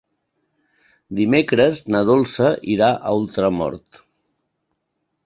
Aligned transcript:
Dimecres 1.19 1.81
na 1.95 2.01
Dolça 2.11 2.47
irà 2.77 2.89
a 2.95 3.13
Ultramort. 3.19 4.01